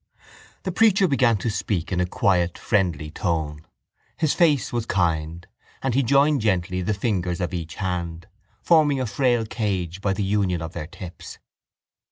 The 0.63 0.71
preacher 0.71 1.07
began 1.07 1.37
to 1.37 1.51
speak 1.51 1.91
in 1.91 1.99
a 1.99 2.07
quiet 2.07 2.57
friendly 2.57 3.11
tone. 3.11 3.67
His 4.17 4.33
face 4.33 4.73
was 4.73 4.87
kind 4.87 5.45
and 5.83 5.93
he 5.93 6.01
joined 6.01 6.41
gently 6.41 6.81
the 6.81 6.95
fingers 6.95 7.39
of 7.39 7.53
each 7.53 7.75
hand, 7.75 8.27
forming 8.63 8.99
a 8.99 9.05
frail 9.05 9.45
cage 9.45 10.01
by 10.01 10.13
the 10.13 10.23
union 10.23 10.59
of 10.59 10.73
their 10.73 10.87
tips. 10.87 11.37